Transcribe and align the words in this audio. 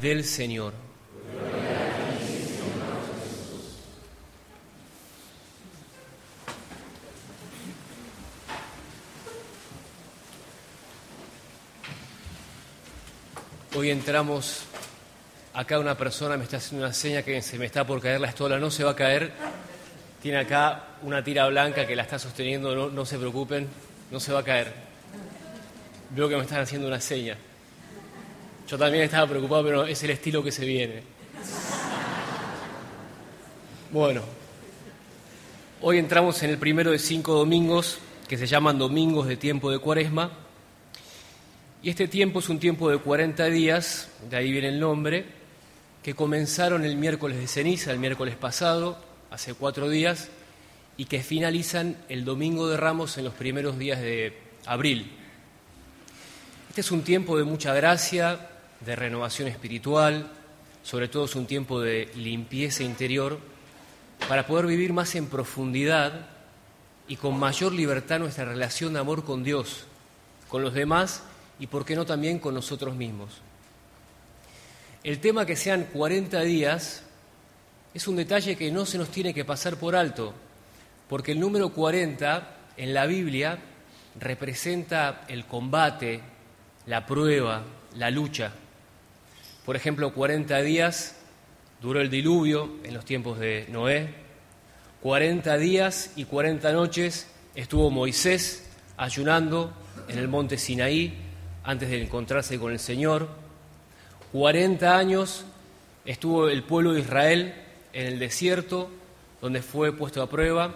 del 0.00 0.24
Señor. 0.24 0.72
Hoy 13.76 13.90
entramos, 13.90 14.64
acá 15.54 15.78
una 15.78 15.96
persona 15.96 16.36
me 16.36 16.44
está 16.44 16.56
haciendo 16.56 16.86
una 16.86 16.94
seña 16.94 17.22
que 17.22 17.40
se 17.42 17.58
me 17.58 17.66
está 17.66 17.86
por 17.86 18.00
caer 18.00 18.20
la 18.20 18.28
estola, 18.28 18.58
no 18.58 18.70
se 18.70 18.84
va 18.84 18.92
a 18.92 18.96
caer. 18.96 19.32
Tiene 20.22 20.38
acá 20.38 20.84
una 21.02 21.22
tira 21.22 21.46
blanca 21.48 21.86
que 21.86 21.94
la 21.94 22.02
está 22.02 22.18
sosteniendo, 22.18 22.74
no, 22.74 22.88
no 22.88 23.04
se 23.04 23.18
preocupen, 23.18 23.68
no 24.10 24.18
se 24.18 24.32
va 24.32 24.40
a 24.40 24.44
caer. 24.44 24.72
Veo 26.10 26.28
que 26.28 26.36
me 26.36 26.42
están 26.42 26.60
haciendo 26.60 26.88
una 26.88 27.00
seña. 27.00 27.36
Yo 28.70 28.78
también 28.78 29.02
estaba 29.02 29.26
preocupado, 29.26 29.64
pero 29.64 29.84
es 29.84 30.00
el 30.04 30.10
estilo 30.10 30.44
que 30.44 30.52
se 30.52 30.64
viene. 30.64 31.02
Bueno, 33.90 34.22
hoy 35.80 35.98
entramos 35.98 36.40
en 36.44 36.50
el 36.50 36.58
primero 36.58 36.92
de 36.92 37.00
cinco 37.00 37.34
domingos 37.34 37.98
que 38.28 38.38
se 38.38 38.46
llaman 38.46 38.78
domingos 38.78 39.26
de 39.26 39.36
tiempo 39.36 39.72
de 39.72 39.80
cuaresma. 39.80 40.30
Y 41.82 41.90
este 41.90 42.06
tiempo 42.06 42.38
es 42.38 42.48
un 42.48 42.60
tiempo 42.60 42.88
de 42.88 42.98
40 42.98 43.46
días, 43.46 44.08
de 44.30 44.36
ahí 44.36 44.52
viene 44.52 44.68
el 44.68 44.78
nombre, 44.78 45.24
que 46.04 46.14
comenzaron 46.14 46.84
el 46.84 46.94
miércoles 46.94 47.38
de 47.38 47.48
ceniza, 47.48 47.90
el 47.90 47.98
miércoles 47.98 48.36
pasado, 48.36 49.02
hace 49.32 49.52
cuatro 49.54 49.88
días, 49.88 50.28
y 50.96 51.06
que 51.06 51.24
finalizan 51.24 51.96
el 52.08 52.24
domingo 52.24 52.68
de 52.68 52.76
ramos 52.76 53.18
en 53.18 53.24
los 53.24 53.34
primeros 53.34 53.80
días 53.80 54.00
de 54.00 54.38
abril. 54.64 55.10
Este 56.68 56.82
es 56.82 56.92
un 56.92 57.02
tiempo 57.02 57.36
de 57.36 57.42
mucha 57.42 57.74
gracia, 57.74 58.46
de 58.80 58.96
renovación 58.96 59.48
espiritual, 59.48 60.30
sobre 60.82 61.08
todo 61.08 61.26
es 61.26 61.36
un 61.36 61.46
tiempo 61.46 61.80
de 61.80 62.10
limpieza 62.16 62.82
interior, 62.82 63.38
para 64.28 64.46
poder 64.46 64.66
vivir 64.66 64.92
más 64.92 65.14
en 65.14 65.26
profundidad 65.26 66.26
y 67.08 67.16
con 67.16 67.38
mayor 67.38 67.72
libertad 67.72 68.18
nuestra 68.18 68.44
relación 68.44 68.92
de 68.92 69.00
amor 69.00 69.24
con 69.24 69.42
Dios, 69.42 69.84
con 70.48 70.62
los 70.62 70.74
demás 70.74 71.22
y, 71.58 71.66
por 71.66 71.84
qué 71.84 71.96
no, 71.96 72.06
también 72.06 72.38
con 72.38 72.54
nosotros 72.54 72.94
mismos. 72.94 73.30
El 75.02 75.18
tema 75.18 75.46
que 75.46 75.56
sean 75.56 75.88
40 75.92 76.40
días 76.42 77.02
es 77.92 78.06
un 78.06 78.16
detalle 78.16 78.56
que 78.56 78.70
no 78.70 78.86
se 78.86 78.98
nos 78.98 79.08
tiene 79.08 79.34
que 79.34 79.44
pasar 79.44 79.76
por 79.76 79.96
alto, 79.96 80.32
porque 81.08 81.32
el 81.32 81.40
número 81.40 81.70
40 81.70 82.56
en 82.76 82.94
la 82.94 83.06
Biblia 83.06 83.58
representa 84.18 85.24
el 85.28 85.46
combate, 85.46 86.20
la 86.86 87.04
prueba, 87.06 87.62
la 87.96 88.10
lucha. 88.10 88.52
Por 89.70 89.76
ejemplo, 89.76 90.12
40 90.12 90.62
días 90.62 91.14
duró 91.80 92.00
el 92.00 92.10
diluvio 92.10 92.78
en 92.82 92.92
los 92.92 93.04
tiempos 93.04 93.38
de 93.38 93.66
Noé, 93.70 94.12
40 95.00 95.58
días 95.58 96.10
y 96.16 96.24
40 96.24 96.72
noches 96.72 97.28
estuvo 97.54 97.88
Moisés 97.88 98.68
ayunando 98.96 99.72
en 100.08 100.18
el 100.18 100.26
monte 100.26 100.58
Sinaí 100.58 101.14
antes 101.62 101.88
de 101.88 102.02
encontrarse 102.02 102.58
con 102.58 102.72
el 102.72 102.80
Señor. 102.80 103.28
40 104.32 104.98
años 104.98 105.44
estuvo 106.04 106.48
el 106.48 106.64
pueblo 106.64 106.92
de 106.92 107.02
Israel 107.02 107.54
en 107.92 108.08
el 108.08 108.18
desierto, 108.18 108.90
donde 109.40 109.62
fue 109.62 109.96
puesto 109.96 110.20
a 110.20 110.28
prueba, 110.28 110.74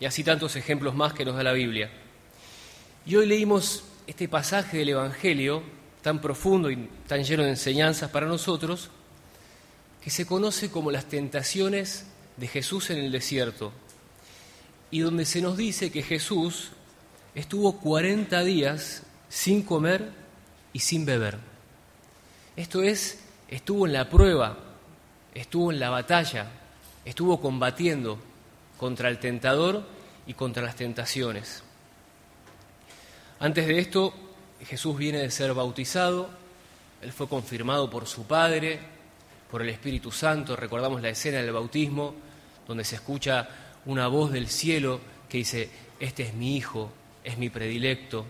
y 0.00 0.04
así 0.04 0.24
tantos 0.24 0.56
ejemplos 0.56 0.96
más 0.96 1.12
que 1.12 1.24
nos 1.24 1.36
da 1.36 1.44
la 1.44 1.52
Biblia. 1.52 1.90
Y 3.06 3.14
hoy 3.14 3.26
leímos 3.26 3.84
este 4.08 4.26
pasaje 4.26 4.78
del 4.78 4.88
Evangelio, 4.88 5.62
tan 6.06 6.20
profundo 6.20 6.70
y 6.70 6.88
tan 7.08 7.24
lleno 7.24 7.42
de 7.42 7.48
enseñanzas 7.48 8.12
para 8.12 8.28
nosotros, 8.28 8.90
que 10.00 10.08
se 10.08 10.24
conoce 10.24 10.70
como 10.70 10.92
las 10.92 11.06
tentaciones 11.06 12.06
de 12.36 12.46
Jesús 12.46 12.90
en 12.90 12.98
el 12.98 13.10
desierto, 13.10 13.72
y 14.92 15.00
donde 15.00 15.24
se 15.26 15.42
nos 15.42 15.56
dice 15.56 15.90
que 15.90 16.04
Jesús 16.04 16.70
estuvo 17.34 17.80
40 17.80 18.44
días 18.44 19.02
sin 19.28 19.64
comer 19.64 20.12
y 20.72 20.78
sin 20.78 21.06
beber. 21.06 21.38
Esto 22.54 22.84
es, 22.84 23.18
estuvo 23.48 23.84
en 23.84 23.92
la 23.92 24.08
prueba, 24.08 24.58
estuvo 25.34 25.72
en 25.72 25.80
la 25.80 25.90
batalla, 25.90 26.52
estuvo 27.04 27.40
combatiendo 27.40 28.20
contra 28.76 29.08
el 29.08 29.18
tentador 29.18 29.84
y 30.24 30.34
contra 30.34 30.62
las 30.62 30.76
tentaciones. 30.76 31.64
Antes 33.40 33.66
de 33.66 33.80
esto, 33.80 34.14
Jesús 34.64 34.96
viene 34.96 35.18
de 35.18 35.30
ser 35.30 35.52
bautizado, 35.52 36.30
él 37.02 37.12
fue 37.12 37.28
confirmado 37.28 37.90
por 37.90 38.06
su 38.06 38.26
Padre, 38.26 38.80
por 39.50 39.62
el 39.62 39.68
Espíritu 39.68 40.10
Santo, 40.10 40.56
recordamos 40.56 41.02
la 41.02 41.10
escena 41.10 41.38
del 41.38 41.52
bautismo, 41.52 42.14
donde 42.66 42.84
se 42.84 42.96
escucha 42.96 43.48
una 43.84 44.08
voz 44.08 44.32
del 44.32 44.48
cielo 44.48 45.00
que 45.28 45.38
dice, 45.38 45.70
este 46.00 46.24
es 46.24 46.34
mi 46.34 46.56
Hijo, 46.56 46.90
es 47.22 47.38
mi 47.38 47.50
predilecto, 47.50 48.24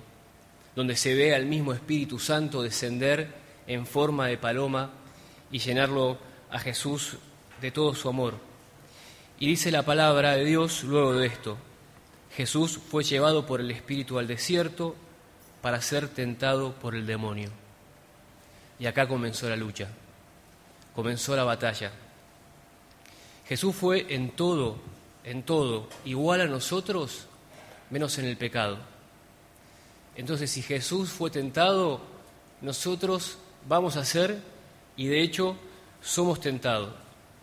donde 0.75 0.97
se 0.97 1.15
ve 1.15 1.35
al 1.35 1.47
mismo 1.47 1.73
Espíritu 1.73 2.19
Santo 2.19 2.63
descender 2.63 3.29
en 3.67 3.87
forma 3.87 4.27
de 4.27 4.37
paloma 4.37 4.91
y 5.51 5.59
llenarlo 5.59 6.19
a 6.51 6.59
Jesús 6.59 7.17
de 7.61 7.71
todo 7.71 7.95
su 7.95 8.09
amor. 8.09 8.35
Y 9.39 9.47
dice 9.47 9.71
la 9.71 9.85
palabra 9.85 10.37
de 10.37 10.45
Dios 10.45 10.85
luego 10.85 11.15
de 11.15 11.27
esto, 11.27 11.57
Jesús 12.37 12.79
fue 12.91 13.05
llevado 13.05 13.47
por 13.47 13.61
el 13.61 13.71
Espíritu 13.71 14.19
al 14.19 14.27
desierto 14.27 14.95
para 15.67 15.83
ser 15.83 16.07
tentado 16.07 16.75
por 16.75 16.95
el 16.95 17.09
demonio. 17.09 17.51
Y 18.79 18.87
acá 18.87 19.09
comenzó 19.09 19.49
la 19.49 19.57
lucha, 19.57 19.89
comenzó 20.95 21.35
la 21.35 21.43
batalla. 21.43 21.91
Jesús 23.49 23.75
fue 23.75 24.15
en 24.15 24.31
todo, 24.31 24.77
en 25.25 25.43
todo, 25.43 25.89
igual 26.05 26.43
a 26.43 26.47
nosotros, 26.47 27.27
menos 27.91 28.17
en 28.19 28.27
el 28.27 28.37
pecado. 28.37 28.79
Entonces, 30.15 30.53
si 30.53 30.63
Jesús 30.63 31.11
fue 31.11 31.31
tentado, 31.33 32.01
nosotros 32.61 33.37
vamos 33.69 33.97
a 33.97 34.05
ser, 34.05 34.41
y 34.97 35.09
de 35.09 35.21
hecho 35.21 35.57
somos 36.01 36.41
tentados. 36.41 36.95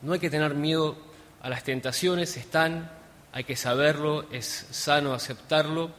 No 0.01 0.13
hay 0.13 0.19
que 0.19 0.29
tener 0.29 0.53
miedo 0.53 0.95
a 1.41 1.49
las 1.49 1.65
tentaciones, 1.65 2.37
están, 2.37 2.89
hay 3.33 3.43
que 3.43 3.57
saberlo, 3.57 4.31
es 4.31 4.67
sano 4.71 5.13
aceptarlo, 5.13 5.91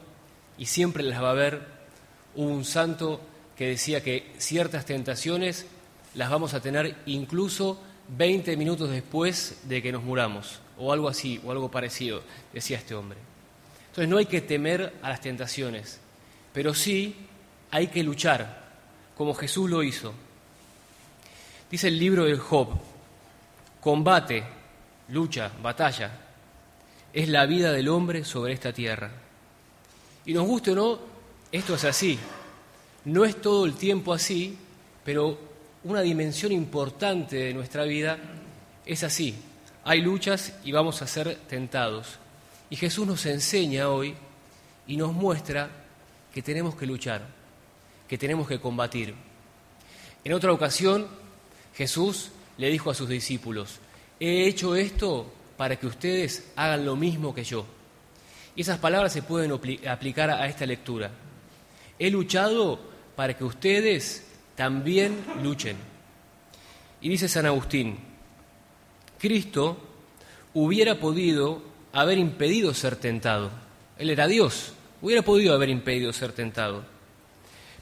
y 0.56 0.64
siempre 0.64 1.02
las 1.02 1.22
va 1.22 1.28
a 1.28 1.32
haber. 1.32 1.73
Hubo 2.36 2.48
un 2.48 2.64
santo 2.64 3.20
que 3.56 3.68
decía 3.68 4.02
que 4.02 4.32
ciertas 4.38 4.84
tentaciones 4.84 5.66
las 6.14 6.30
vamos 6.30 6.54
a 6.54 6.60
tener 6.60 6.96
incluso 7.06 7.80
20 8.08 8.56
minutos 8.56 8.90
después 8.90 9.60
de 9.64 9.82
que 9.82 9.92
nos 9.92 10.02
muramos, 10.02 10.60
o 10.78 10.92
algo 10.92 11.08
así, 11.08 11.40
o 11.44 11.50
algo 11.50 11.70
parecido, 11.70 12.22
decía 12.52 12.78
este 12.78 12.94
hombre. 12.94 13.18
Entonces 13.88 14.08
no 14.08 14.18
hay 14.18 14.26
que 14.26 14.40
temer 14.40 14.94
a 15.02 15.08
las 15.08 15.20
tentaciones, 15.20 16.00
pero 16.52 16.74
sí 16.74 17.14
hay 17.70 17.88
que 17.88 18.02
luchar, 18.02 18.64
como 19.16 19.34
Jesús 19.34 19.70
lo 19.70 19.82
hizo. 19.82 20.12
Dice 21.70 21.88
el 21.88 21.98
libro 21.98 22.24
de 22.24 22.36
Job, 22.36 22.68
combate, 23.80 24.44
lucha, 25.08 25.50
batalla, 25.62 26.10
es 27.12 27.28
la 27.28 27.46
vida 27.46 27.72
del 27.72 27.88
hombre 27.88 28.24
sobre 28.24 28.52
esta 28.52 28.72
tierra. 28.72 29.10
Y 30.26 30.34
nos 30.34 30.46
guste 30.46 30.72
o 30.72 30.74
no, 30.74 31.13
esto 31.54 31.76
es 31.76 31.84
así. 31.84 32.18
No 33.04 33.24
es 33.24 33.40
todo 33.40 33.64
el 33.64 33.74
tiempo 33.74 34.12
así, 34.12 34.58
pero 35.04 35.38
una 35.84 36.00
dimensión 36.00 36.50
importante 36.50 37.36
de 37.36 37.54
nuestra 37.54 37.84
vida 37.84 38.18
es 38.84 39.04
así. 39.04 39.36
Hay 39.84 40.00
luchas 40.00 40.54
y 40.64 40.72
vamos 40.72 41.00
a 41.00 41.06
ser 41.06 41.36
tentados. 41.48 42.18
Y 42.70 42.76
Jesús 42.76 43.06
nos 43.06 43.24
enseña 43.26 43.88
hoy 43.88 44.16
y 44.88 44.96
nos 44.96 45.12
muestra 45.12 45.70
que 46.32 46.42
tenemos 46.42 46.74
que 46.74 46.86
luchar, 46.86 47.24
que 48.08 48.18
tenemos 48.18 48.48
que 48.48 48.58
combatir. 48.58 49.14
En 50.24 50.32
otra 50.32 50.52
ocasión, 50.52 51.06
Jesús 51.76 52.32
le 52.58 52.68
dijo 52.68 52.90
a 52.90 52.94
sus 52.94 53.08
discípulos, 53.08 53.78
he 54.18 54.48
hecho 54.48 54.74
esto 54.74 55.32
para 55.56 55.76
que 55.76 55.86
ustedes 55.86 56.50
hagan 56.56 56.84
lo 56.84 56.96
mismo 56.96 57.32
que 57.32 57.44
yo. 57.44 57.64
Y 58.56 58.62
esas 58.62 58.78
palabras 58.78 59.12
se 59.12 59.22
pueden 59.22 59.52
aplicar 59.86 60.30
a 60.30 60.48
esta 60.48 60.66
lectura. 60.66 61.12
He 61.98 62.10
luchado 62.10 62.78
para 63.16 63.36
que 63.36 63.44
ustedes 63.44 64.26
también 64.54 65.16
luchen. 65.42 65.76
Y 67.00 67.08
dice 67.08 67.28
San 67.28 67.46
Agustín, 67.46 67.98
Cristo 69.18 69.76
hubiera 70.54 70.98
podido 70.98 71.62
haber 71.92 72.18
impedido 72.18 72.74
ser 72.74 72.96
tentado. 72.96 73.50
Él 73.98 74.10
era 74.10 74.26
Dios, 74.26 74.74
Hubiera 75.04 75.20
podido 75.20 75.52
haber 75.52 75.68
impedido 75.68 76.14
ser 76.14 76.32
tentado. 76.32 76.82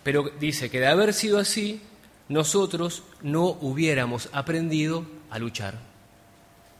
Pero 0.03 0.29
dice 0.41 0.71
que 0.71 0.81
de 0.81 0.89
haber 0.89 1.15
sido 1.15 1.39
así, 1.39 1.81
nosotros 2.29 3.05
no 3.23 3.45
hubiéramos 3.45 4.29
aprendido 4.33 5.07
a 5.31 5.39
luchar, 5.39 5.75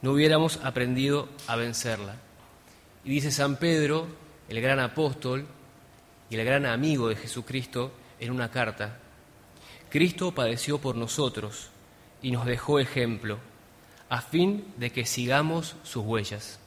no 0.01 0.11
hubiéramos 0.11 0.59
aprendido 0.65 1.29
a 1.47 1.55
vencerla. 1.55 2.17
Y 3.05 3.11
dice 3.11 3.31
San 3.31 3.55
Pedro, 3.55 4.09
el 4.49 4.61
gran 4.61 4.81
apóstol 4.81 5.47
y 6.33 6.35
el 6.35 6.47
gran 6.47 6.65
amigo 6.65 7.11
de 7.11 7.17
Jesucristo, 7.17 7.93
en 8.19 8.31
una 8.31 8.51
carta, 8.51 8.97
Cristo 9.91 10.33
padeció 10.33 10.79
por 10.79 10.97
nosotros, 10.97 11.69
y 12.23 12.31
nos 12.31 12.47
dejó 12.47 12.79
ejemplo, 12.79 13.37
a 14.09 14.23
fin 14.23 14.65
de 14.79 14.91
que 14.91 15.05
sigamos 15.05 15.77
sus 15.83 16.03
huellas. 16.07 16.59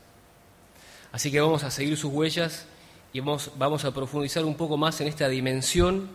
Así 1.11 1.31
que 1.31 1.41
vamos 1.41 1.63
a 1.63 1.71
seguir 1.71 1.97
sus 1.97 2.13
huellas 2.13 2.67
y 3.11 3.21
vamos, 3.21 3.53
vamos 3.57 3.85
a 3.85 3.91
profundizar 3.91 4.45
un 4.45 4.55
poco 4.55 4.77
más 4.77 5.01
en 5.01 5.07
esta 5.07 5.27
dimensión 5.29 6.09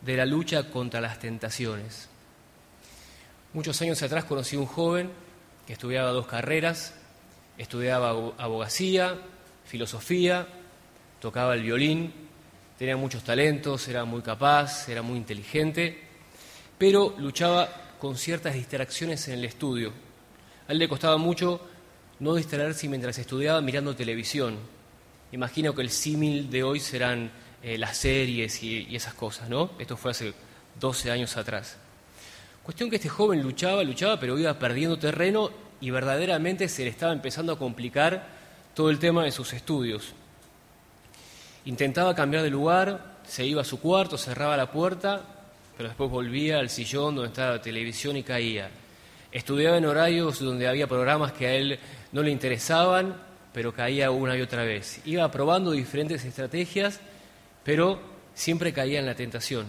de 0.00 0.16
la 0.16 0.24
lucha 0.24 0.70
contra 0.70 1.02
las 1.02 1.18
tentaciones. 1.18 2.08
Muchos 3.52 3.82
años 3.82 4.02
atrás 4.02 4.24
conocí 4.24 4.56
a 4.56 4.60
un 4.60 4.66
joven 4.66 5.10
que 5.66 5.74
estudiaba 5.74 6.10
dos 6.10 6.26
carreras, 6.26 6.94
estudiaba 7.58 8.08
abogacía, 8.38 9.18
filosofía, 9.66 10.46
tocaba 11.20 11.54
el 11.54 11.64
violín, 11.64 12.24
tenía 12.78 12.96
muchos 12.96 13.24
talentos, 13.24 13.86
era 13.88 14.04
muy 14.04 14.22
capaz, 14.22 14.88
era 14.88 15.02
muy 15.02 15.16
inteligente, 15.16 16.00
pero 16.78 17.14
luchaba 17.18 17.96
con 17.98 18.16
ciertas 18.16 18.54
distracciones 18.54 19.28
en 19.28 19.34
el 19.34 19.44
estudio. 19.44 19.92
A 20.68 20.72
él 20.72 20.78
le 20.78 20.88
costaba 20.88 21.16
mucho 21.16 21.60
no 22.20 22.34
distraerse 22.34 22.88
mientras 22.88 23.18
estudiaba 23.18 23.60
mirando 23.60 23.94
televisión. 23.94 24.58
Imagino 25.32 25.74
que 25.74 25.82
el 25.82 25.90
símil 25.90 26.50
de 26.50 26.62
hoy 26.62 26.80
serán 26.80 27.30
eh, 27.62 27.78
las 27.78 27.96
series 27.96 28.62
y, 28.62 28.86
y, 28.88 28.96
esas 28.96 29.14
cosas, 29.14 29.48
¿no? 29.48 29.70
Esto 29.78 29.96
fue 29.96 30.12
hace 30.12 30.32
12 30.80 31.10
años 31.10 31.36
atrás. 31.36 31.76
Cuestión 32.62 32.88
que 32.88 32.96
este 32.96 33.08
joven 33.08 33.42
luchaba, 33.42 33.82
luchaba, 33.82 34.18
pero 34.18 34.38
iba 34.38 34.58
perdiendo 34.58 34.98
terreno 34.98 35.50
y 35.80 35.90
verdaderamente 35.90 36.68
se 36.68 36.84
le 36.84 36.90
estaba 36.90 37.12
empezando 37.12 37.52
a 37.52 37.58
complicar 37.58 38.26
todo 38.74 38.90
el 38.90 38.98
tema 38.98 39.24
de 39.24 39.32
sus 39.32 39.52
estudios. 39.52 40.14
Intentaba 41.66 42.14
cambiar 42.14 42.42
de 42.42 42.50
lugar, 42.50 43.14
se 43.26 43.46
iba 43.46 43.62
a 43.62 43.64
su 43.64 43.80
cuarto, 43.80 44.18
cerraba 44.18 44.56
la 44.56 44.70
puerta, 44.70 45.22
pero 45.76 45.88
después 45.88 46.10
volvía 46.10 46.58
al 46.58 46.68
sillón 46.68 47.14
donde 47.14 47.28
estaba 47.28 47.52
la 47.52 47.62
televisión 47.62 48.16
y 48.16 48.22
caía. 48.22 48.68
Estudiaba 49.32 49.78
en 49.78 49.86
horarios 49.86 50.38
donde 50.40 50.68
había 50.68 50.86
programas 50.86 51.32
que 51.32 51.46
a 51.46 51.54
él 51.54 51.78
no 52.12 52.22
le 52.22 52.30
interesaban, 52.30 53.16
pero 53.52 53.72
caía 53.72 54.10
una 54.10 54.36
y 54.36 54.42
otra 54.42 54.64
vez. 54.64 55.00
Iba 55.06 55.30
probando 55.30 55.70
diferentes 55.70 56.24
estrategias, 56.24 57.00
pero 57.64 57.98
siempre 58.34 58.72
caía 58.72 59.00
en 59.00 59.06
la 59.06 59.14
tentación. 59.14 59.66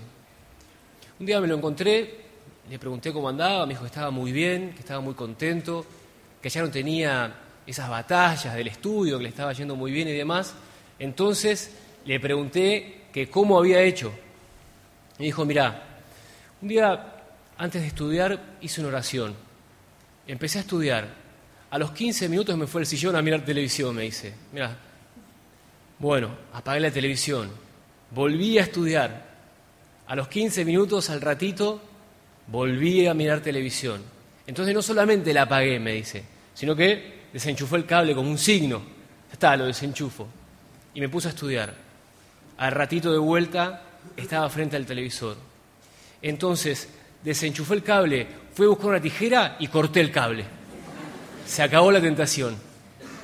Un 1.20 1.26
día 1.26 1.40
me 1.40 1.48
lo 1.48 1.56
encontré, 1.56 2.26
le 2.70 2.78
pregunté 2.78 3.14
cómo 3.14 3.30
andaba, 3.30 3.66
me 3.66 3.74
dijo 3.74 3.84
que 3.84 3.88
estaba 3.88 4.12
muy 4.12 4.32
bien, 4.32 4.74
que 4.74 4.80
estaba 4.82 5.00
muy 5.00 5.14
contento, 5.14 5.86
que 6.42 6.50
ya 6.50 6.62
no 6.62 6.70
tenía 6.70 7.34
esas 7.66 7.90
batallas 7.90 8.54
del 8.54 8.68
estudio, 8.68 9.18
que 9.18 9.24
le 9.24 9.30
estaba 9.30 9.54
yendo 9.54 9.76
muy 9.76 9.92
bien 9.92 10.10
y 10.10 10.14
demás. 10.14 10.54
Entonces 11.00 11.72
le 12.06 12.20
pregunté 12.20 13.06
que 13.12 13.30
cómo 13.30 13.58
había 13.58 13.82
hecho. 13.82 14.14
Me 15.18 15.26
dijo, 15.26 15.46
mira, 15.46 16.02
un 16.62 16.68
día 16.68 17.16
antes 17.58 17.82
de 17.82 17.88
estudiar 17.88 18.58
hice 18.62 18.82
una 18.82 18.90
oración. 18.90 19.36
Empecé 20.28 20.60
a 20.60 20.62
estudiar. 20.62 21.08
A 21.70 21.78
los 21.78 21.92
15 21.92 22.30
minutos 22.30 22.58
me 22.58 22.68
fue 22.68 22.82
al 22.82 22.88
sillón 22.88 23.16
a 23.16 23.22
mirar 23.22 23.44
televisión, 23.44 23.96
me 23.96 24.04
dice. 24.04 24.34
Mira, 24.52 24.78
bueno, 26.00 26.30
apagué 26.54 26.80
la 26.80 26.92
televisión. 26.92 27.50
Volví 28.12 28.58
a 28.58 28.64
estudiar. 28.64 29.36
A 30.08 30.16
los 30.16 30.28
15 30.28 30.64
minutos, 30.66 31.10
al 31.10 31.22
ratito, 31.22 31.82
volví 32.48 33.08
a 33.08 33.14
mirar 33.14 33.42
televisión. 33.42 34.04
Entonces 34.46 34.76
no 34.76 34.82
solamente 34.82 35.34
la 35.34 35.44
apagué, 35.44 35.80
me 35.80 35.94
dice, 35.94 36.24
sino 36.54 36.76
que 36.76 37.26
desenchufó 37.34 37.76
el 37.76 37.86
cable 37.86 38.14
como 38.14 38.30
un 38.30 38.38
signo. 38.38 38.84
Está, 39.32 39.58
lo 39.58 39.66
desenchufo. 39.66 40.28
Y 40.94 41.00
me 41.00 41.10
puse 41.10 41.30
a 41.30 41.32
estudiar. 41.32 41.85
Al 42.58 42.72
ratito 42.72 43.12
de 43.12 43.18
vuelta 43.18 43.82
estaba 44.16 44.50
frente 44.50 44.76
al 44.76 44.86
televisor. 44.86 45.36
Entonces 46.22 46.88
desenchufó 47.24 47.74
el 47.74 47.84
cable, 47.84 48.28
fue 48.54 48.66
a 48.66 48.70
buscar 48.70 48.88
una 48.88 49.02
tijera 49.02 49.58
y 49.60 49.68
corté 49.68 50.00
el 50.00 50.12
cable. 50.12 50.46
Se 51.46 51.62
acabó 51.62 51.92
la 51.92 52.02
tentación. 52.02 52.56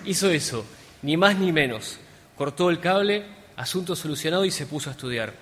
Hizo 0.06 0.30
eso, 0.30 0.66
ni 1.02 1.16
más 1.18 1.38
ni 1.38 1.52
menos. 1.52 1.98
Cortó 2.38 2.70
el 2.70 2.80
cable, 2.80 3.26
asunto 3.56 3.96
solucionado 3.96 4.46
y 4.46 4.52
se 4.52 4.66
puso 4.66 4.90
a 4.90 4.94
estudiar. 4.94 5.34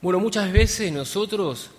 Bueno, 0.00 0.20
muchas 0.20 0.52
veces 0.52 0.92
nosotros 0.92 1.70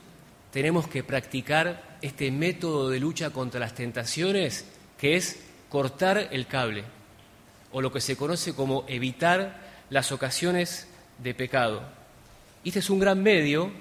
tenemos 0.51 0.87
que 0.87 1.03
practicar 1.03 1.97
este 2.01 2.31
método 2.31 2.89
de 2.89 2.99
lucha 2.99 3.29
contra 3.29 3.59
las 3.59 3.75
tentaciones, 3.75 4.65
que 4.97 5.15
es 5.15 5.39
cortar 5.69 6.29
el 6.31 6.47
cable, 6.47 6.83
o 7.71 7.81
lo 7.81 7.91
que 7.91 8.01
se 8.01 8.17
conoce 8.17 8.53
como 8.55 8.83
evitar 8.87 9.67
las 9.89 10.11
ocasiones 10.11 10.87
de 11.17 11.33
pecado. 11.33 11.81
Este 12.63 12.79
es 12.79 12.89
un 12.89 12.99
gran 12.99 13.23
medio 13.23 13.71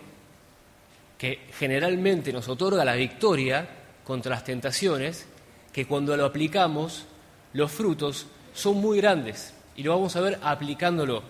que 1.19 1.41
generalmente 1.59 2.33
nos 2.33 2.49
otorga 2.49 2.85
la 2.85 2.95
victoria 2.95 3.69
contra 4.05 4.31
las 4.31 4.45
tentaciones, 4.45 5.27
que 5.73 5.87
cuando 5.87 6.17
lo 6.17 6.25
aplicamos, 6.25 7.05
los 7.53 7.73
frutos 7.73 8.27
son 8.55 8.77
muy 8.77 8.99
grandes, 8.99 9.55
y 9.77 9.83
lo 9.83 9.93
vamos 9.93 10.15
a 10.17 10.21
ver 10.21 10.39
aplicándolo. 10.43 11.23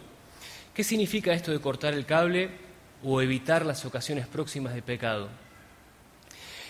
¿Qué 0.74 0.84
significa 0.84 1.32
esto 1.32 1.52
de 1.52 1.60
cortar 1.60 1.94
el 1.94 2.04
cable 2.04 2.50
o 3.02 3.22
evitar 3.22 3.64
las 3.64 3.84
ocasiones 3.84 4.26
próximas 4.26 4.74
de 4.74 4.82
pecado? 4.82 5.28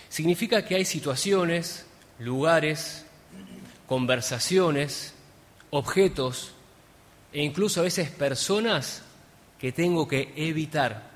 Significa 0.09 0.65
que 0.65 0.77
hay 0.77 0.85
situaciones, 0.85 1.87
lugares, 2.21 3.05
conversaciones, 3.89 5.15
objetos 5.71 6.53
e 7.33 7.43
incluso 7.43 7.81
a 7.81 7.85
veces 7.85 8.11
personas 8.11 9.03
que 9.59 9.73
tengo 9.73 10.07
que 10.07 10.33
evitar. 10.37 11.11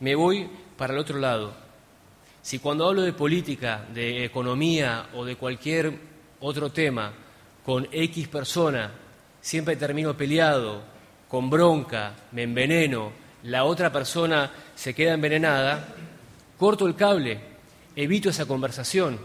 Me 0.00 0.14
voy 0.14 0.48
para 0.76 0.92
el 0.92 0.98
otro 0.98 1.18
lado. 1.18 1.52
Si 2.42 2.58
cuando 2.58 2.86
hablo 2.86 3.02
de 3.02 3.12
política, 3.12 3.86
de 3.92 4.24
economía 4.24 5.08
o 5.14 5.24
de 5.24 5.36
cualquier 5.36 5.92
otro 6.40 6.70
tema 6.70 7.12
con 7.64 7.88
X 7.90 8.28
persona 8.28 8.92
siempre 9.40 9.76
termino 9.76 10.16
peleado, 10.16 10.82
con 11.28 11.50
bronca, 11.50 12.14
me 12.32 12.44
enveneno, 12.44 13.12
la 13.44 13.64
otra 13.64 13.92
persona 13.92 14.50
se 14.74 14.94
queda 14.94 15.14
envenenada, 15.14 15.94
corto 16.56 16.86
el 16.86 16.94
cable, 16.94 17.40
evito 17.94 18.30
esa 18.30 18.46
conversación. 18.46 19.18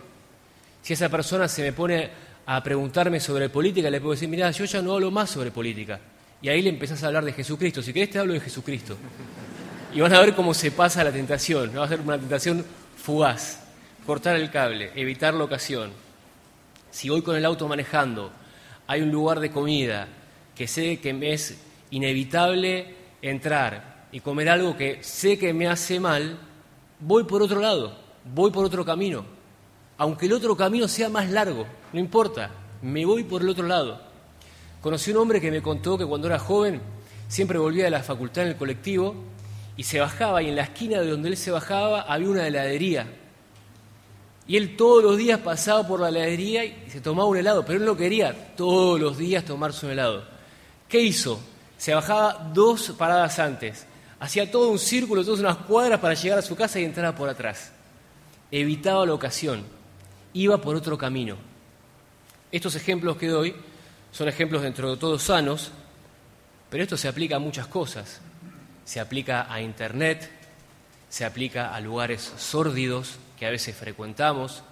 Si 0.81 0.94
esa 0.94 1.09
persona 1.09 1.47
se 1.47 1.62
me 1.62 1.74
pone 1.74 2.09
a 2.45 2.62
preguntarme 2.63 3.19
sobre 3.19 3.50
política, 3.50 3.89
le 3.89 4.01
puedo 4.01 4.13
decir, 4.13 4.30
mira, 4.30 4.50
yo 4.51 4.65
ya 4.65 4.81
no 4.81 4.94
hablo 4.94 5.12
más 5.12 5.30
sobre 5.30 5.51
política. 5.51 6.00
Y 6.42 6.50
ahí 6.50 6.62
le 6.62 6.70
empezás 6.70 7.04
a 7.04 7.08
hablar 7.08 7.26
de 7.26 7.34
Jesucristo. 7.34 7.82
Si 7.82 7.94
querés 7.94 8.10
te 8.10 8.20
hablo 8.20 8.34
de 8.34 8.40
Jesucristo. 8.40 8.98
Y 9.94 10.00
van 10.00 10.14
a 10.14 10.20
ver 10.20 10.34
cómo 10.34 10.54
se 10.54 10.72
pasa 10.72 11.04
la 11.04 11.12
tentación. 11.12 11.72
Va 11.78 11.86
a 11.86 11.88
ser 11.88 12.00
una 12.02 12.18
tentación 12.18 12.66
fugaz. 12.98 13.60
Cortar 14.06 14.36
el 14.38 14.50
cable, 14.50 14.92
evitar 14.96 15.34
la 15.34 15.44
ocasión. 15.44 15.92
Si 16.90 17.10
voy 17.10 17.21
con 17.21 17.36
el 17.36 17.45
auto 17.45 17.68
manejando, 17.68 18.31
hay 18.88 19.02
un 19.02 19.12
lugar 19.12 19.40
de 19.40 19.52
comida 19.52 20.07
que 20.56 20.68
sé 20.68 21.00
que 21.00 21.14
me 21.14 21.33
es 21.33 21.62
inevitable 21.92 22.95
entrar 23.21 24.07
y 24.12 24.19
comer 24.19 24.50
algo 24.50 24.76
que 24.76 25.04
sé 25.04 25.38
que 25.38 25.54
me 25.54 25.68
hace 25.68 26.00
mal, 26.00 26.38
voy 27.00 27.24
por 27.24 27.42
otro 27.42 27.60
lado, 27.60 27.95
voy 28.33 28.52
por 28.52 28.66
otro 28.66 28.83
camino. 28.83 29.24
Aunque 29.98 30.26
el 30.26 30.33
otro 30.33 30.57
camino 30.57 30.88
sea 30.88 31.10
más 31.10 31.30
largo, 31.30 31.66
no 31.94 32.00
importa, 32.00 32.50
me 32.81 33.06
voy 33.06 33.24
por 33.24 33.42
el 33.42 33.50
otro 33.50 33.68
lado. 33.68 34.10
Conocí 34.81 35.11
un 35.11 35.18
hombre 35.18 35.40
que 35.40 35.52
me 35.52 35.61
contó 35.61 35.97
que 35.97 36.06
cuando 36.06 36.28
era 36.28 36.40
joven 36.40 36.81
siempre 37.28 37.59
volvía 37.59 37.83
de 37.83 37.92
la 37.92 38.02
facultad 38.02 38.45
en 38.45 38.50
el 38.50 38.57
colectivo 38.57 39.16
y 39.78 39.83
se 39.83 40.00
bajaba 40.00 40.42
y 40.42 40.50
en 40.50 40.56
la 40.56 40.64
esquina 40.64 41.00
de 41.00 41.11
donde 41.11 41.30
él 41.30 41.38
se 41.38 41.52
bajaba 41.52 42.02
había 42.02 42.30
una 42.30 42.47
heladería. 42.47 43.07
Y 44.47 44.57
él 44.57 44.76
todos 44.76 45.04
los 45.04 45.18
días 45.18 45.40
pasaba 45.40 45.88
por 45.88 46.00
la 46.00 46.09
heladería 46.09 46.66
y 46.66 46.90
se 46.90 47.00
tomaba 47.00 47.30
un 47.30 47.38
helado, 47.38 47.64
pero 47.64 47.78
él 47.78 47.85
no 47.85 47.95
quería 47.95 48.56
todos 48.56 49.00
los 49.00 49.19
días 49.19 49.45
tomarse 49.45 49.85
un 49.85 49.92
helado. 49.92 50.26
¿Qué 50.90 51.00
hizo? 51.00 51.40
Se 51.78 51.94
bajaba 51.94 52.52
dos 52.52 52.94
paradas 52.97 53.38
antes, 53.38 53.85
hacía 54.19 54.52
todo 54.52 54.69
un 54.69 54.80
círculo, 54.80 55.23
todas 55.23 55.40
unas 55.40 55.57
cuadras 55.57 56.00
para 56.00 56.16
llegar 56.16 56.40
a 56.40 56.44
su 56.44 56.56
casa 56.56 56.80
y 56.80 56.85
entrar 56.85 57.16
por 57.16 57.30
atrás. 57.30 57.71
Evitaba 58.50 59.06
la 59.06 59.14
ocasión, 59.14 59.64
iba 60.33 60.59
por 60.59 60.76
otro 60.76 60.97
camino. 60.97 61.38
Estos 62.52 62.76
ejemplos 62.76 63.16
que 63.16 63.28
doy 63.28 63.56
son 64.11 64.27
ejemplos 64.27 64.61
dentro 64.61 64.91
de 64.91 64.97
todos 64.97 65.23
sanos, 65.23 65.71
pero 66.69 66.83
esto 66.83 66.97
se 66.97 67.07
aplica 67.07 67.37
a 67.37 67.39
muchas 67.39 67.68
cosas 67.68 68.21
se 68.91 68.99
aplica 68.99 69.47
a 69.49 69.61
Internet, 69.61 70.30
se 71.09 71.25
aplica 71.25 71.73
a 71.73 71.80
lugares 71.80 72.33
sórdidos 72.37 73.19
que 73.37 73.45
a 73.45 73.49
veces 73.49 73.75
frecuentamos, 73.75 74.63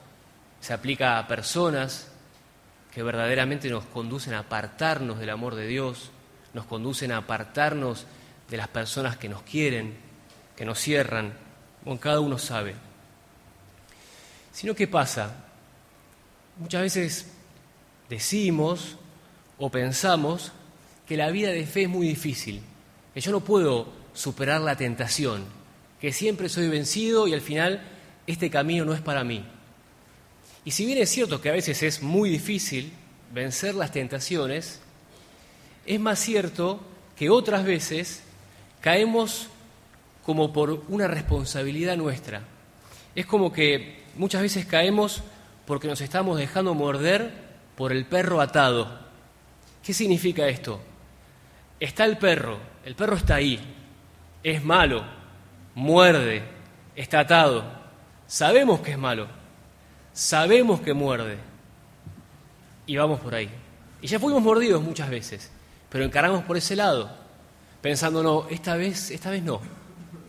se 0.59 0.73
aplica 0.73 1.17
a 1.17 1.27
personas 1.27 2.11
que 2.93 3.03
verdaderamente 3.03 3.69
nos 3.69 3.85
conducen 3.85 4.33
a 4.33 4.39
apartarnos 4.39 5.19
del 5.19 5.29
amor 5.29 5.55
de 5.55 5.67
Dios, 5.67 6.11
nos 6.53 6.65
conducen 6.65 7.11
a 7.11 7.17
apartarnos 7.17 8.05
de 8.49 8.57
las 8.57 8.67
personas 8.67 9.15
que 9.15 9.29
nos 9.29 9.43
quieren, 9.43 9.95
que 10.55 10.65
nos 10.65 10.79
cierran, 10.79 11.33
como 11.83 11.99
cada 11.99 12.19
uno 12.19 12.37
sabe. 12.37 12.75
Sino, 14.51 14.75
¿qué 14.75 14.87
pasa? 14.87 15.33
Muchas 16.57 16.81
veces 16.81 17.31
decimos 18.09 18.97
o 19.59 19.69
pensamos 19.69 20.51
que 21.07 21.17
la 21.17 21.29
vida 21.29 21.49
de 21.49 21.65
fe 21.65 21.83
es 21.83 21.89
muy 21.89 22.07
difícil, 22.07 22.61
que 23.13 23.21
yo 23.21 23.31
no 23.31 23.41
puedo 23.41 23.87
superar 24.13 24.61
la 24.61 24.75
tentación, 24.75 25.43
que 25.99 26.13
siempre 26.13 26.49
soy 26.49 26.69
vencido 26.69 27.27
y 27.27 27.33
al 27.33 27.41
final 27.41 27.81
este 28.25 28.49
camino 28.49 28.85
no 28.85 28.93
es 28.93 29.01
para 29.01 29.23
mí. 29.23 29.43
Y 30.65 30.71
si 30.71 30.85
bien 30.85 30.97
es 30.99 31.09
cierto 31.09 31.41
que 31.41 31.49
a 31.49 31.53
veces 31.53 31.83
es 31.83 32.01
muy 32.01 32.29
difícil 32.29 32.91
vencer 33.33 33.75
las 33.75 33.91
tentaciones, 33.91 34.79
es 35.85 35.99
más 35.99 36.19
cierto 36.19 36.79
que 37.15 37.29
otras 37.29 37.65
veces 37.65 38.21
caemos 38.81 39.47
como 40.25 40.53
por 40.53 40.83
una 40.89 41.07
responsabilidad 41.07 41.97
nuestra. 41.97 42.41
Es 43.15 43.25
como 43.25 43.51
que 43.51 44.03
muchas 44.15 44.41
veces 44.41 44.65
caemos 44.65 45.23
porque 45.65 45.87
nos 45.87 46.01
estamos 46.01 46.37
dejando 46.37 46.75
morder 46.75 47.31
por 47.75 47.91
el 47.91 48.05
perro 48.05 48.41
atado. 48.41 49.08
¿Qué 49.83 49.93
significa 49.93 50.47
esto? 50.47 50.79
Está 51.79 52.05
el 52.05 52.17
perro, 52.17 52.57
el 52.83 52.95
perro 52.95 53.15
está 53.15 53.35
ahí, 53.35 53.59
es 54.43 54.63
malo, 54.63 55.03
muerde, 55.75 56.43
está 56.95 57.21
atado. 57.21 57.63
Sabemos 58.27 58.81
que 58.81 58.91
es 58.91 58.97
malo, 58.97 59.27
sabemos 60.13 60.81
que 60.81 60.93
muerde 60.93 61.37
y 62.85 62.97
vamos 62.97 63.19
por 63.19 63.33
ahí. 63.33 63.49
Y 64.01 64.07
ya 64.07 64.19
fuimos 64.19 64.41
mordidos 64.41 64.83
muchas 64.83 65.09
veces, 65.09 65.51
pero 65.89 66.03
encaramos 66.03 66.43
por 66.43 66.57
ese 66.57 66.75
lado, 66.75 67.09
pensando, 67.81 68.21
no, 68.21 68.47
esta 68.49 68.75
vez, 68.75 69.11
esta 69.11 69.29
vez 69.29 69.41
no, 69.41 69.61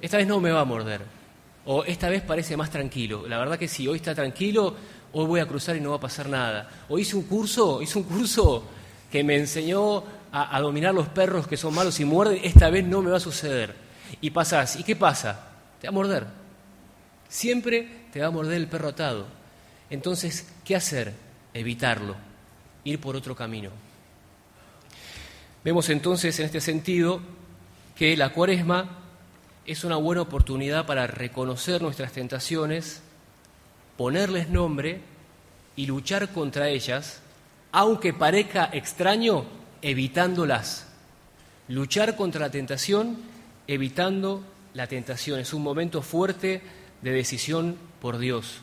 esta 0.00 0.16
vez 0.16 0.26
no 0.26 0.40
me 0.40 0.50
va 0.50 0.60
a 0.60 0.64
morder, 0.64 1.02
o 1.66 1.84
esta 1.84 2.08
vez 2.08 2.22
parece 2.22 2.56
más 2.56 2.70
tranquilo. 2.70 3.26
La 3.26 3.38
verdad 3.38 3.58
que 3.58 3.68
sí, 3.68 3.86
hoy 3.86 3.96
está 3.96 4.14
tranquilo, 4.14 4.74
hoy 5.12 5.26
voy 5.26 5.40
a 5.40 5.46
cruzar 5.46 5.76
y 5.76 5.80
no 5.80 5.90
va 5.90 5.96
a 5.96 6.00
pasar 6.00 6.28
nada. 6.28 6.68
O 6.88 6.98
hice 6.98 7.16
un 7.16 7.24
curso, 7.24 7.82
hice 7.82 7.98
un 7.98 8.04
curso 8.04 8.64
que 9.10 9.24
me 9.24 9.36
enseñó 9.36 10.04
a, 10.32 10.60
dominar 10.60 10.94
los 10.94 11.08
perros 11.08 11.46
que 11.46 11.56
son 11.56 11.74
malos 11.74 11.98
y 12.00 12.04
muerden, 12.04 12.40
esta 12.44 12.70
vez 12.70 12.84
no 12.84 13.02
me 13.02 13.10
va 13.10 13.16
a 13.16 13.20
suceder. 13.20 13.74
Y 14.20 14.30
pasás, 14.30 14.76
¿y 14.76 14.84
qué 14.84 14.96
pasa? 14.96 15.48
Te 15.80 15.88
va 15.88 15.90
a 15.90 15.94
morder. 15.94 16.26
Siempre 17.28 18.06
te 18.12 18.20
va 18.20 18.28
a 18.28 18.30
morder 18.30 18.56
el 18.56 18.68
perro 18.68 18.88
atado. 18.88 19.26
Entonces, 19.88 20.48
¿qué 20.64 20.76
hacer? 20.76 21.12
Evitarlo, 21.52 22.14
ir 22.84 23.00
por 23.00 23.16
otro 23.16 23.34
camino. 23.34 23.70
Vemos 25.64 25.88
entonces 25.90 26.38
en 26.38 26.46
este 26.46 26.60
sentido 26.60 27.20
que 27.96 28.16
la 28.16 28.30
cuaresma 28.30 28.98
es 29.66 29.84
una 29.84 29.96
buena 29.96 30.22
oportunidad 30.22 30.86
para 30.86 31.06
reconocer 31.06 31.82
nuestras 31.82 32.12
tentaciones, 32.12 33.02
ponerles 33.96 34.48
nombre 34.48 35.00
y 35.76 35.86
luchar 35.86 36.30
contra 36.30 36.68
ellas, 36.68 37.20
aunque 37.72 38.12
parezca 38.12 38.70
extraño, 38.72 39.44
evitándolas. 39.82 40.86
Luchar 41.68 42.16
contra 42.16 42.40
la 42.40 42.50
tentación, 42.50 43.16
evitando 43.66 44.42
la 44.74 44.86
tentación. 44.86 45.40
Es 45.40 45.52
un 45.52 45.62
momento 45.62 46.02
fuerte 46.02 46.62
de 47.02 47.12
decisión 47.12 47.76
por 48.00 48.18
Dios. 48.18 48.58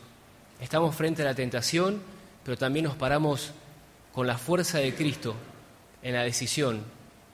Estamos 0.60 0.96
frente 0.96 1.22
a 1.22 1.26
la 1.26 1.36
tentación, 1.36 2.02
pero 2.44 2.58
también 2.58 2.86
nos 2.86 2.96
paramos 2.96 3.52
con 4.14 4.28
la 4.28 4.38
fuerza 4.38 4.80
de 4.80 4.94
Cristo 4.94 5.36
en 6.02 6.14
la 6.14 6.24
decisión 6.24 6.82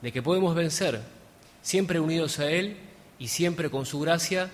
de 0.02 0.12
que 0.12 0.22
podemos 0.22 0.54
vencer, 0.54 1.02
siempre 1.62 2.00
unidos 2.00 2.40
a 2.40 2.52
Él 2.52 2.78
y 3.20 3.30
siempre 3.30 3.70
con 3.70 3.86
su 3.86 4.02
gracia, 4.02 4.50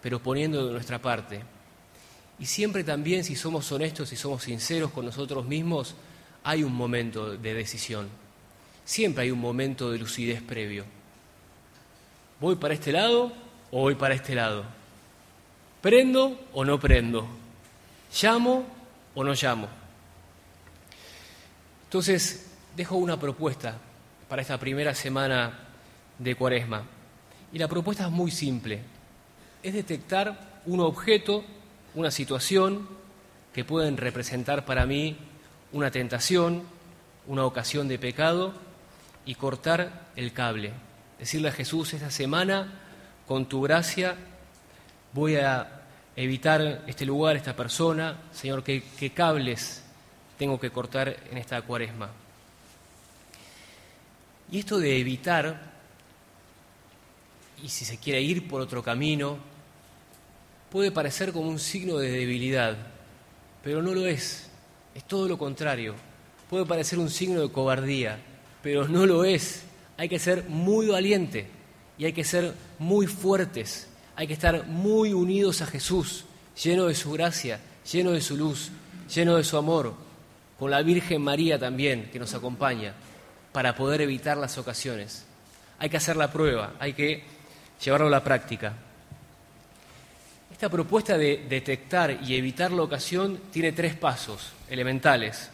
pero 0.00 0.22
poniendo 0.22 0.66
de 0.66 0.72
nuestra 0.72 1.00
parte. 1.00 1.42
Y 2.38 2.46
siempre 2.46 2.84
también, 2.84 3.22
si 3.22 3.36
somos 3.36 3.70
honestos 3.70 4.12
y 4.12 4.16
somos 4.16 4.42
sinceros 4.44 4.90
con 4.90 5.04
nosotros 5.04 5.44
mismos, 5.46 5.94
hay 6.44 6.62
un 6.62 6.74
momento 6.74 7.36
de 7.36 7.54
decisión. 7.54 8.08
Siempre 8.84 9.24
hay 9.24 9.30
un 9.30 9.40
momento 9.40 9.90
de 9.90 9.98
lucidez 9.98 10.42
previo. 10.42 10.84
¿Voy 12.38 12.56
para 12.56 12.74
este 12.74 12.92
lado 12.92 13.32
o 13.70 13.80
voy 13.80 13.94
para 13.94 14.14
este 14.14 14.34
lado? 14.34 14.64
¿Prendo 15.80 16.38
o 16.52 16.64
no 16.64 16.78
prendo? 16.78 17.26
¿Llamo 18.22 18.66
o 19.14 19.24
no 19.24 19.32
llamo? 19.32 19.68
Entonces, 21.84 22.50
dejo 22.76 22.96
una 22.96 23.18
propuesta 23.18 23.78
para 24.28 24.42
esta 24.42 24.58
primera 24.58 24.94
semana 24.94 25.58
de 26.18 26.34
Cuaresma. 26.34 26.82
Y 27.52 27.58
la 27.58 27.68
propuesta 27.68 28.04
es 28.04 28.10
muy 28.10 28.30
simple. 28.30 28.80
Es 29.62 29.72
detectar 29.72 30.60
un 30.66 30.80
objeto, 30.80 31.44
una 31.94 32.10
situación 32.10 32.86
que 33.54 33.64
pueden 33.64 33.96
representar 33.96 34.66
para 34.66 34.84
mí 34.84 35.16
una 35.74 35.90
tentación, 35.90 36.62
una 37.26 37.44
ocasión 37.44 37.88
de 37.88 37.98
pecado 37.98 38.54
y 39.26 39.34
cortar 39.34 40.06
el 40.14 40.32
cable. 40.32 40.72
Decirle 41.18 41.48
a 41.48 41.52
Jesús 41.52 41.92
esta 41.94 42.12
semana, 42.12 42.80
con 43.26 43.48
tu 43.48 43.60
gracia, 43.60 44.14
voy 45.12 45.34
a 45.36 45.82
evitar 46.14 46.84
este 46.86 47.04
lugar, 47.04 47.34
esta 47.34 47.56
persona, 47.56 48.22
Señor, 48.32 48.62
¿qué, 48.62 49.12
cables 49.12 49.82
tengo 50.38 50.60
que 50.60 50.70
cortar 50.70 51.16
en 51.30 51.38
esta 51.38 51.60
cuaresma? 51.62 52.10
Y 54.52 54.60
esto 54.60 54.78
de 54.78 55.00
evitar, 55.00 55.72
y 57.64 57.68
si 57.68 57.84
se 57.84 57.98
quiere 57.98 58.22
ir 58.22 58.46
por 58.46 58.60
otro 58.60 58.80
camino, 58.80 59.38
puede 60.70 60.92
parecer 60.92 61.32
como 61.32 61.48
un 61.48 61.58
signo 61.58 61.96
de 61.96 62.10
debilidad, 62.10 62.76
pero 63.64 63.82
no 63.82 63.92
lo 63.92 64.06
es, 64.06 64.50
es 64.94 65.04
todo 65.04 65.28
lo 65.28 65.38
contrario. 65.38 65.94
Puede 66.50 66.66
parecer 66.66 66.98
un 66.98 67.10
signo 67.10 67.40
de 67.40 67.50
cobardía, 67.50 68.18
pero 68.62 68.88
no 68.88 69.06
lo 69.06 69.24
es. 69.24 69.64
Hay 69.96 70.08
que 70.08 70.18
ser 70.18 70.44
muy 70.48 70.88
valiente 70.88 71.48
y 71.98 72.04
hay 72.04 72.12
que 72.12 72.24
ser 72.24 72.54
muy 72.78 73.06
fuertes 73.06 73.88
hay 74.16 74.26
que 74.26 74.34
estar 74.34 74.66
muy 74.66 75.12
unidos 75.12 75.60
a 75.62 75.66
Jesús, 75.66 76.24
lleno 76.62 76.86
de 76.86 76.94
su 76.94 77.10
gracia, 77.12 77.60
lleno 77.90 78.12
de 78.12 78.20
su 78.20 78.36
luz, 78.36 78.70
lleno 79.12 79.36
de 79.36 79.44
su 79.44 79.56
amor, 79.56 79.94
con 80.58 80.70
la 80.70 80.82
Virgen 80.82 81.22
María 81.22 81.58
también 81.58 82.10
que 82.12 82.18
nos 82.18 82.34
acompaña, 82.34 82.94
para 83.52 83.74
poder 83.74 84.02
evitar 84.02 84.36
las 84.36 84.56
ocasiones. 84.56 85.24
Hay 85.78 85.90
que 85.90 85.96
hacer 85.96 86.16
la 86.16 86.30
prueba, 86.32 86.74
hay 86.78 86.92
que 86.92 87.24
llevarlo 87.84 88.06
a 88.06 88.10
la 88.10 88.24
práctica. 88.24 88.74
Esta 90.54 90.68
propuesta 90.68 91.18
de 91.18 91.46
detectar 91.48 92.20
y 92.24 92.36
evitar 92.36 92.70
la 92.70 92.84
ocasión 92.84 93.40
tiene 93.50 93.72
tres 93.72 93.96
pasos 93.96 94.52
elementales. 94.70 95.50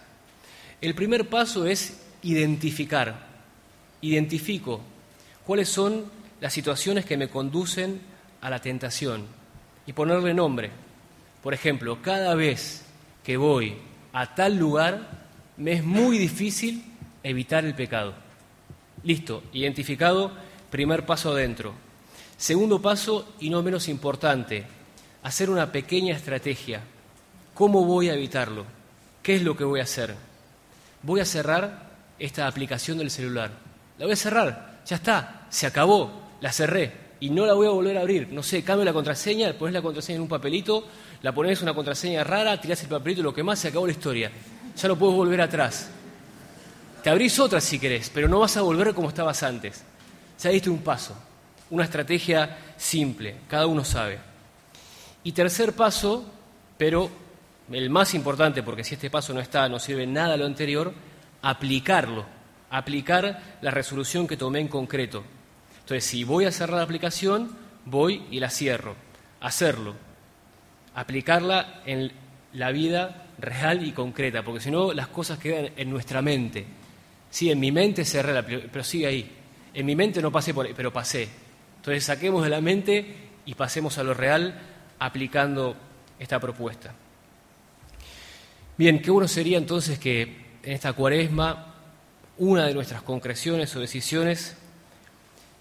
El 0.79 0.95
primer 0.95 1.27
paso 1.27 1.65
es 1.65 2.03
identificar. 2.23 3.27
Identifico 4.03 4.83
cuáles 5.47 5.71
son 5.71 6.05
las 6.43 6.53
situaciones 6.53 7.07
que 7.07 7.17
me 7.17 7.31
conducen 7.31 7.99
a 8.43 8.51
la 8.51 8.59
tentación 8.59 9.25
y 9.87 9.95
ponerle 9.95 10.35
nombre. 10.35 10.71
Por 11.43 11.55
ejemplo, 11.55 12.03
cada 12.03 12.35
vez 12.35 12.85
que 13.25 13.39
voy 13.39 13.79
a 14.13 14.35
tal 14.35 14.59
lugar, 14.59 15.09
me 15.57 15.73
es 15.73 15.83
muy 15.83 16.19
difícil 16.19 16.85
evitar 17.23 17.65
el 17.65 17.75
pecado. 17.75 18.13
Listo, 19.03 19.45
identificado, 19.55 20.31
primer 20.71 21.07
paso 21.07 21.33
adentro. 21.33 21.73
Segundo 22.37 22.83
paso, 22.83 23.33
y 23.41 23.49
no 23.49 23.63
menos 23.63 23.89
importante, 23.89 24.67
hacer 25.23 25.51
una 25.51 25.71
pequeña 25.71 26.15
estrategia. 26.17 26.81
¿Cómo 27.55 27.85
voy 27.85 28.09
a 28.09 28.15
evitarlo? 28.15 28.65
¿Qué 29.23 29.37
es 29.37 29.43
lo 29.43 29.57
que 29.57 29.65
voy 29.65 29.81
a 29.81 29.85
hacer? 29.85 30.15
Voy 31.03 31.21
a 31.21 31.25
cerrar 31.25 31.91
esta 32.19 32.47
aplicación 32.47 32.99
del 32.99 33.11
celular. 33.11 33.51
La 33.99 34.07
voy 34.07 34.15
a 34.15 34.17
cerrar, 34.17 34.81
ya 34.87 34.97
está, 34.97 35.47
se 35.51 35.67
acabó, 35.67 36.11
la 36.41 36.53
cerré 36.53 36.93
y 37.21 37.29
no 37.29 37.45
la 37.45 37.53
voy 37.53 37.67
a 37.67 37.71
volver 37.71 37.99
a 37.99 38.01
abrir. 38.01 38.29
No 38.33 38.43
sé, 38.43 38.65
cambio 38.65 38.85
la 38.85 38.93
contraseña, 38.93 39.53
pones 39.53 39.75
la 39.75 39.83
contraseña 39.83 40.17
en 40.17 40.23
un 40.23 40.29
papelito, 40.29 40.87
la 41.23 41.33
pones 41.33 41.61
una 41.61 41.75
contraseña 41.75 42.25
rara, 42.25 42.59
tirás 42.61 42.83
el 42.83 42.89
papelito, 42.89 43.23
lo 43.23 43.35
que 43.35 43.43
más, 43.43 43.59
se 43.59 43.69
acabó 43.69 43.87
la 43.87 43.93
historia. 43.93 44.31
Ya 44.77 44.89
no 44.89 44.99
puedes 44.99 45.17
volver 45.17 45.41
atrás. 45.43 45.91
Te 47.03 47.11
abrís 47.11 47.39
otra 47.39 47.61
si 47.61 47.79
querés, 47.79 48.11
pero 48.13 48.29
no 48.29 48.41
vas 48.41 48.57
a 48.57 48.63
volver 48.63 48.95
como 48.95 49.09
estabas 49.09 49.43
antes. 49.43 49.83
Ya 50.43 50.51
diste 50.51 50.71
un 50.71 50.81
paso, 50.81 51.15
una 51.69 51.85
estrategia 51.85 52.57
simple, 52.77 53.37
cada 53.49 53.67
uno 53.67 53.85
sabe. 53.85 54.30
Y 55.23 55.33
tercer 55.33 55.75
paso, 55.75 56.25
pero 56.79 57.11
el 57.71 57.91
más 57.91 58.15
importante, 58.15 58.63
porque 58.63 58.85
si 58.85 58.95
este 58.95 59.11
paso 59.11 59.33
no 59.35 59.41
está, 59.41 59.69
no 59.69 59.79
sirve 59.79 60.07
nada 60.07 60.37
lo 60.37 60.47
anterior, 60.47 60.93
aplicarlo, 61.43 62.25
aplicar 62.71 63.59
la 63.61 63.71
resolución 63.71 64.27
que 64.27 64.37
tomé 64.37 64.61
en 64.61 64.69
concreto. 64.69 65.23
Entonces, 65.81 66.05
si 66.05 66.25
voy 66.25 66.47
a 66.47 66.53
cerrar 66.53 66.79
la 66.79 66.85
aplicación, 66.85 67.51
voy 67.85 68.23
y 68.31 68.41
la 68.41 68.51
cierro. 68.51 68.97
Hacerlo. 69.41 69.95
Aplicarla 70.95 71.83
en 71.85 72.13
la 72.55 72.71
vida 72.71 73.27
real 73.39 73.87
y 73.87 73.93
concreta, 73.93 74.43
porque 74.43 74.61
si 74.61 74.71
no, 74.71 74.93
las 74.93 75.09
cosas 75.09 75.39
quedan 75.39 75.71
en 75.77 75.91
nuestra 75.91 76.23
mente. 76.23 76.67
Sí, 77.31 77.51
en 77.51 77.61
mi 77.61 77.73
mente 77.73 78.05
cerré 78.05 78.33
la 78.33 78.43
pero 78.43 78.85
sigue 78.85 79.07
ahí. 79.07 79.37
En 79.73 79.87
mi 79.87 79.95
mente 79.95 80.21
no 80.21 80.33
pasé 80.33 80.53
por 80.53 80.67
ahí, 80.67 80.73
pero 80.77 80.93
pasé. 80.93 81.29
Entonces, 81.77 82.05
saquemos 82.05 82.43
de 82.43 82.51
la 82.51 82.61
mente 82.61 83.31
y 83.45 83.55
pasemos 83.55 83.99
a 83.99 84.03
lo 84.03 84.15
real 84.15 84.70
aplicando 85.01 85.77
esta 86.19 86.39
propuesta. 86.39 86.95
Bien, 88.77 89.03
qué 89.03 89.11
bueno 89.11 89.27
sería 89.27 89.59
entonces 89.59 89.99
que 89.99 90.23
en 90.63 90.73
esta 90.73 90.93
cuaresma 90.93 91.75
una 92.39 92.67
de 92.67 92.75
nuestras 92.75 93.03
concreciones 93.03 93.75
o 93.77 93.81
decisiones 93.81 94.57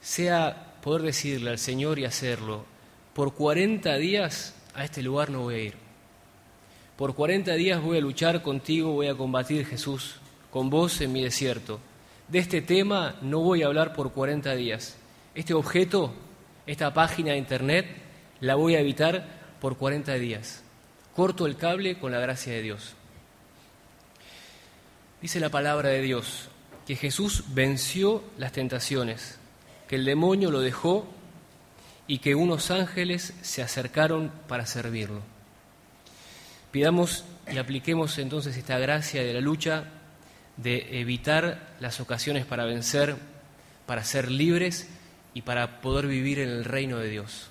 sea 0.02 0.76
poder 0.82 1.02
decirle 1.02 1.50
al 1.50 1.58
Señor 1.58 2.00
y 2.00 2.06
hacerlo, 2.06 2.66
por 3.14 3.34
40 3.34 3.98
días 3.98 4.56
a 4.74 4.86
este 4.86 5.02
lugar 5.02 5.30
no 5.30 5.42
voy 5.42 5.56
a 5.56 5.60
ir. 5.60 5.74
Por 6.96 7.16
40 7.16 7.54
días 7.56 7.82
voy 7.82 7.98
a 7.98 8.02
luchar 8.02 8.42
contigo, 8.42 8.92
voy 8.92 9.08
a 9.08 9.16
combatir 9.16 9.66
Jesús, 9.66 10.16
con 10.52 10.70
vos 10.70 11.02
en 11.02 11.12
mi 11.12 11.24
desierto. 11.24 11.80
De 12.28 12.40
este 12.40 12.62
tema 12.62 13.16
no 13.22 13.40
voy 13.40 13.64
a 13.64 13.68
hablar 13.68 13.94
por 13.94 14.12
40 14.12 14.56
días. 14.56 14.98
Este 15.36 15.54
objeto, 15.54 16.14
esta 16.66 16.94
página 16.94 17.32
de 17.32 17.38
internet, 17.38 17.88
la 18.42 18.56
voy 18.56 18.76
a 18.76 18.80
evitar 18.80 19.26
por 19.60 19.78
40 19.78 20.14
días. 20.16 20.64
Corto 21.16 21.46
el 21.46 21.58
cable 21.58 21.98
con 21.98 22.12
la 22.12 22.20
gracia 22.20 22.54
de 22.54 22.62
Dios. 22.62 22.94
Dice 25.22 25.40
la 25.40 25.50
palabra 25.50 25.90
de 25.90 26.02
Dios 26.02 26.50
que 26.88 26.96
Jesús 26.96 27.44
venció 27.50 28.24
las 28.38 28.52
tentaciones, 28.52 29.38
que 29.88 29.96
el 29.96 30.06
demonio 30.06 30.50
lo 30.50 30.62
dejó 30.62 31.08
y 32.08 32.20
que 32.20 32.36
unos 32.36 32.72
ángeles 32.72 33.34
se 33.42 33.62
acercaron 33.62 34.32
para 34.48 34.66
servirlo. 34.66 35.22
Pidamos 36.72 37.26
y 37.52 37.58
apliquemos 37.58 38.18
entonces 38.18 38.56
esta 38.56 38.80
gracia 38.80 39.24
de 39.24 39.34
la 39.34 39.42
lucha 39.42 39.86
de 40.58 41.00
evitar 41.00 41.76
las 41.80 42.00
ocasiones 42.00 42.46
para 42.46 42.66
vencer, 42.66 43.16
para 43.86 44.04
ser 44.04 44.32
libres 44.32 44.88
y 45.34 45.42
para 45.42 45.82
poder 45.82 46.08
vivir 46.08 46.40
en 46.40 46.50
el 46.50 46.66
reino 46.66 46.98
de 46.98 47.10
Dios. 47.10 47.50